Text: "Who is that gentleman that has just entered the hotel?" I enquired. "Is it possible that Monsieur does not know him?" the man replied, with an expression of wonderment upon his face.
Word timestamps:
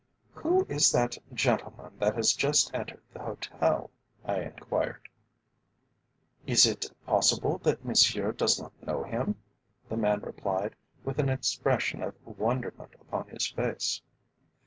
"Who 0.33 0.65
is 0.67 0.91
that 0.93 1.19
gentleman 1.31 1.91
that 1.99 2.15
has 2.15 2.33
just 2.33 2.73
entered 2.73 3.03
the 3.13 3.19
hotel?" 3.21 3.91
I 4.25 4.39
enquired. 4.41 5.07
"Is 6.47 6.65
it 6.65 6.87
possible 7.05 7.59
that 7.59 7.85
Monsieur 7.85 8.31
does 8.31 8.59
not 8.59 8.73
know 8.81 9.03
him?" 9.03 9.35
the 9.89 9.97
man 9.97 10.21
replied, 10.21 10.73
with 11.03 11.19
an 11.19 11.29
expression 11.29 12.01
of 12.01 12.15
wonderment 12.25 12.95
upon 12.99 13.27
his 13.27 13.45
face. 13.45 14.01